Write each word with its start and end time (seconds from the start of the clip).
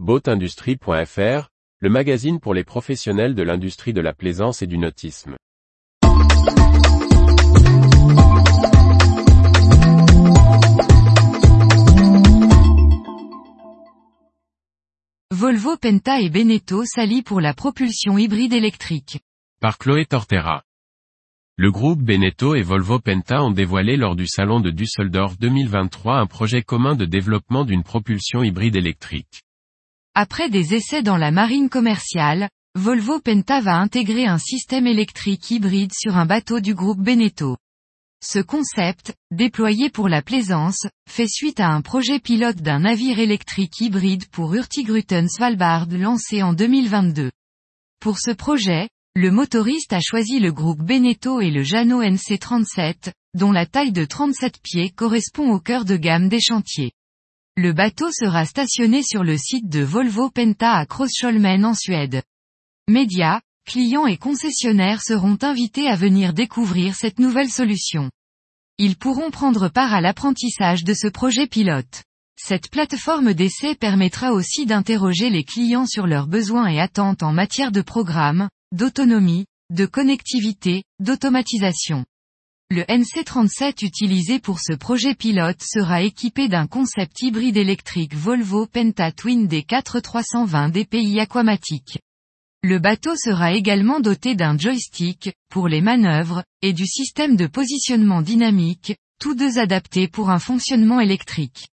Boatindustrie.fr, 0.00 1.50
le 1.78 1.88
magazine 1.88 2.40
pour 2.40 2.52
les 2.52 2.64
professionnels 2.64 3.36
de 3.36 3.44
l'industrie 3.44 3.92
de 3.92 4.00
la 4.00 4.12
plaisance 4.12 4.60
et 4.60 4.66
du 4.66 4.76
nautisme. 4.76 5.36
Volvo 15.30 15.76
Penta 15.76 16.20
et 16.20 16.28
Beneteau 16.28 16.84
s'allient 16.84 17.22
pour 17.22 17.40
la 17.40 17.54
propulsion 17.54 18.18
hybride 18.18 18.52
électrique. 18.52 19.20
Par 19.60 19.78
Chloé 19.78 20.06
Tortera. 20.06 20.64
Le 21.56 21.70
groupe 21.70 22.02
Beneteau 22.02 22.56
et 22.56 22.62
Volvo 22.62 22.98
Penta 22.98 23.44
ont 23.44 23.52
dévoilé 23.52 23.96
lors 23.96 24.16
du 24.16 24.26
salon 24.26 24.58
de 24.58 24.70
Düsseldorf 24.72 25.38
2023 25.38 26.16
un 26.16 26.26
projet 26.26 26.62
commun 26.62 26.96
de 26.96 27.04
développement 27.04 27.64
d'une 27.64 27.84
propulsion 27.84 28.42
hybride 28.42 28.74
électrique. 28.74 29.44
Après 30.16 30.48
des 30.48 30.74
essais 30.74 31.02
dans 31.02 31.16
la 31.16 31.32
marine 31.32 31.68
commerciale, 31.68 32.48
Volvo 32.76 33.18
Penta 33.18 33.60
va 33.60 33.74
intégrer 33.78 34.26
un 34.26 34.38
système 34.38 34.86
électrique 34.86 35.50
hybride 35.50 35.92
sur 35.92 36.16
un 36.16 36.24
bateau 36.24 36.60
du 36.60 36.72
groupe 36.72 37.00
Beneteau. 37.00 37.56
Ce 38.24 38.38
concept, 38.38 39.12
déployé 39.32 39.90
pour 39.90 40.08
la 40.08 40.22
plaisance, 40.22 40.86
fait 41.10 41.26
suite 41.26 41.58
à 41.58 41.68
un 41.68 41.80
projet 41.80 42.20
pilote 42.20 42.58
d'un 42.58 42.80
navire 42.80 43.18
électrique 43.18 43.80
hybride 43.80 44.28
pour 44.28 44.54
Hurtigruten 44.54 45.28
Svalbard 45.28 45.88
lancé 45.90 46.44
en 46.44 46.52
2022. 46.52 47.32
Pour 47.98 48.20
ce 48.20 48.30
projet, 48.30 48.88
le 49.16 49.32
motoriste 49.32 49.92
a 49.92 50.00
choisi 50.00 50.38
le 50.38 50.52
groupe 50.52 50.80
Beneteau 50.80 51.40
et 51.40 51.50
le 51.50 51.64
Jano 51.64 52.04
NC37, 52.04 53.10
dont 53.34 53.50
la 53.50 53.66
taille 53.66 53.92
de 53.92 54.04
37 54.04 54.60
pieds 54.62 54.90
correspond 54.90 55.50
au 55.50 55.58
cœur 55.58 55.84
de 55.84 55.96
gamme 55.96 56.28
des 56.28 56.40
chantiers. 56.40 56.92
Le 57.56 57.72
bateau 57.72 58.10
sera 58.10 58.46
stationné 58.46 59.04
sur 59.04 59.22
le 59.22 59.36
site 59.38 59.68
de 59.68 59.80
Volvo 59.80 60.28
Penta 60.28 60.72
à 60.72 60.86
Krosholmen 60.86 61.64
en 61.64 61.74
Suède. 61.74 62.24
Médias, 62.88 63.40
clients 63.64 64.08
et 64.08 64.16
concessionnaires 64.16 65.00
seront 65.00 65.38
invités 65.40 65.86
à 65.86 65.94
venir 65.94 66.32
découvrir 66.32 66.96
cette 66.96 67.20
nouvelle 67.20 67.48
solution. 67.48 68.10
Ils 68.78 68.96
pourront 68.96 69.30
prendre 69.30 69.68
part 69.68 69.94
à 69.94 70.00
l'apprentissage 70.00 70.82
de 70.82 70.94
ce 70.94 71.06
projet 71.06 71.46
pilote. 71.46 72.02
Cette 72.36 72.70
plateforme 72.70 73.34
d'essai 73.34 73.76
permettra 73.76 74.32
aussi 74.32 74.66
d'interroger 74.66 75.30
les 75.30 75.44
clients 75.44 75.86
sur 75.86 76.08
leurs 76.08 76.26
besoins 76.26 76.66
et 76.66 76.80
attentes 76.80 77.22
en 77.22 77.32
matière 77.32 77.70
de 77.70 77.82
programme, 77.82 78.48
d'autonomie, 78.72 79.46
de 79.70 79.86
connectivité, 79.86 80.82
d'automatisation. 80.98 82.04
Le 82.74 82.82
NC37 82.82 83.84
utilisé 83.84 84.40
pour 84.40 84.58
ce 84.58 84.72
projet 84.72 85.14
pilote 85.14 85.62
sera 85.62 86.02
équipé 86.02 86.48
d'un 86.48 86.66
concept 86.66 87.22
hybride 87.22 87.56
électrique 87.56 88.16
Volvo 88.16 88.66
Penta 88.66 89.12
Twin 89.12 89.46
D4320 89.46 90.72
DPI 90.72 91.20
aquamatique. 91.20 92.00
Le 92.64 92.80
bateau 92.80 93.14
sera 93.14 93.52
également 93.52 94.00
doté 94.00 94.34
d'un 94.34 94.58
joystick, 94.58 95.30
pour 95.52 95.68
les 95.68 95.82
manœuvres, 95.82 96.42
et 96.62 96.72
du 96.72 96.84
système 96.84 97.36
de 97.36 97.46
positionnement 97.46 98.22
dynamique, 98.22 98.96
tous 99.20 99.36
deux 99.36 99.60
adaptés 99.60 100.08
pour 100.08 100.30
un 100.30 100.40
fonctionnement 100.40 100.98
électrique. 100.98 101.68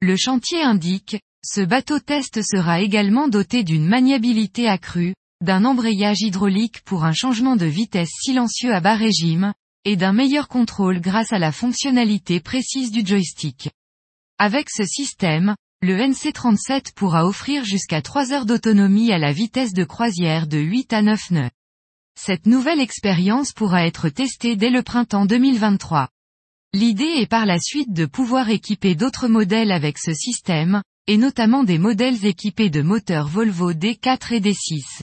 Le 0.00 0.16
chantier 0.16 0.60
indique, 0.60 1.20
ce 1.46 1.60
bateau 1.60 2.00
test 2.00 2.42
sera 2.42 2.80
également 2.80 3.28
doté 3.28 3.62
d'une 3.62 3.86
maniabilité 3.86 4.66
accrue, 4.66 5.14
d'un 5.40 5.64
embrayage 5.64 6.22
hydraulique 6.22 6.82
pour 6.84 7.04
un 7.04 7.12
changement 7.12 7.54
de 7.54 7.66
vitesse 7.66 8.10
silencieux 8.24 8.74
à 8.74 8.80
bas 8.80 8.96
régime, 8.96 9.52
et 9.84 9.96
d'un 9.96 10.12
meilleur 10.12 10.48
contrôle 10.48 11.00
grâce 11.00 11.32
à 11.32 11.38
la 11.38 11.52
fonctionnalité 11.52 12.40
précise 12.40 12.90
du 12.90 13.06
joystick. 13.06 13.70
Avec 14.38 14.70
ce 14.70 14.84
système, 14.84 15.54
le 15.82 15.96
NC37 15.96 16.94
pourra 16.94 17.26
offrir 17.26 17.64
jusqu'à 17.64 18.02
3 18.02 18.32
heures 18.32 18.46
d'autonomie 18.46 19.12
à 19.12 19.18
la 19.18 19.32
vitesse 19.32 19.72
de 19.72 19.84
croisière 19.84 20.46
de 20.46 20.58
8 20.58 20.92
à 20.92 21.02
9 21.02 21.30
nœuds. 21.32 21.50
Cette 22.18 22.46
nouvelle 22.46 22.80
expérience 22.80 23.52
pourra 23.52 23.86
être 23.86 24.08
testée 24.08 24.54
dès 24.54 24.70
le 24.70 24.82
printemps 24.82 25.26
2023. 25.26 26.08
L'idée 26.74 27.14
est 27.18 27.26
par 27.26 27.46
la 27.46 27.58
suite 27.58 27.92
de 27.92 28.06
pouvoir 28.06 28.48
équiper 28.48 28.94
d'autres 28.94 29.28
modèles 29.28 29.72
avec 29.72 29.98
ce 29.98 30.14
système, 30.14 30.82
et 31.06 31.16
notamment 31.16 31.64
des 31.64 31.78
modèles 31.78 32.24
équipés 32.24 32.70
de 32.70 32.82
moteurs 32.82 33.28
Volvo 33.28 33.72
D4 33.72 34.34
et 34.34 34.40
D6. 34.40 35.02